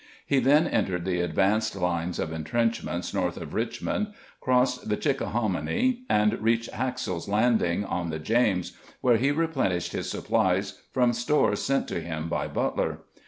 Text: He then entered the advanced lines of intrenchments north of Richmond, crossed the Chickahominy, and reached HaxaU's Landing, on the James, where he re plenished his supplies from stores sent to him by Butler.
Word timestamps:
He 0.25 0.39
then 0.39 0.65
entered 0.65 1.05
the 1.05 1.21
advanced 1.21 1.75
lines 1.75 2.17
of 2.17 2.31
intrenchments 2.33 3.13
north 3.13 3.37
of 3.37 3.53
Richmond, 3.53 4.07
crossed 4.39 4.89
the 4.89 4.97
Chickahominy, 4.97 6.05
and 6.09 6.41
reached 6.41 6.71
HaxaU's 6.71 7.29
Landing, 7.29 7.85
on 7.85 8.09
the 8.09 8.17
James, 8.17 8.75
where 9.01 9.17
he 9.17 9.29
re 9.29 9.45
plenished 9.45 9.91
his 9.91 10.09
supplies 10.09 10.81
from 10.91 11.13
stores 11.13 11.61
sent 11.61 11.87
to 11.89 11.99
him 11.99 12.29
by 12.29 12.47
Butler. 12.47 13.01